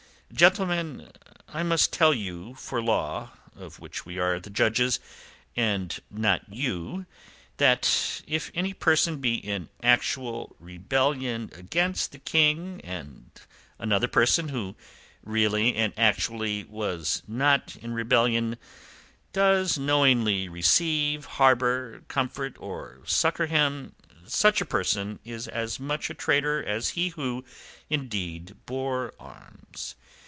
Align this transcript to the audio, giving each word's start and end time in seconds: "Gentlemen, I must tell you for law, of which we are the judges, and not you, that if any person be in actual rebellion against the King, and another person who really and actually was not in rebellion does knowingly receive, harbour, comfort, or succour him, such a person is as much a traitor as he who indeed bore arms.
"Gentlemen, 0.33 1.11
I 1.49 1.61
must 1.61 1.91
tell 1.91 2.13
you 2.13 2.55
for 2.55 2.81
law, 2.81 3.31
of 3.53 3.79
which 3.81 4.05
we 4.05 4.17
are 4.17 4.39
the 4.39 4.49
judges, 4.49 5.01
and 5.57 5.99
not 6.09 6.41
you, 6.47 7.05
that 7.57 8.21
if 8.25 8.49
any 8.55 8.73
person 8.73 9.19
be 9.19 9.35
in 9.35 9.67
actual 9.83 10.55
rebellion 10.57 11.49
against 11.53 12.13
the 12.13 12.17
King, 12.17 12.79
and 12.81 13.29
another 13.77 14.07
person 14.07 14.47
who 14.49 14.77
really 15.21 15.75
and 15.75 15.91
actually 15.97 16.63
was 16.63 17.23
not 17.27 17.75
in 17.75 17.91
rebellion 17.93 18.57
does 19.33 19.77
knowingly 19.77 20.47
receive, 20.47 21.25
harbour, 21.25 22.03
comfort, 22.07 22.55
or 22.57 23.01
succour 23.05 23.47
him, 23.47 23.95
such 24.25 24.61
a 24.61 24.65
person 24.65 25.19
is 25.25 25.49
as 25.49 25.77
much 25.77 26.09
a 26.09 26.13
traitor 26.13 26.63
as 26.63 26.91
he 26.91 27.09
who 27.09 27.43
indeed 27.89 28.55
bore 28.65 29.13
arms. 29.19 29.95